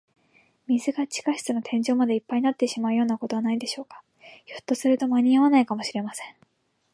[0.65, 4.01] 水が地下室の天井までいっぱいになってしまうようなことはないでしょうか。
[4.45, 6.35] ひょっとすると、まにあわないかもしれません。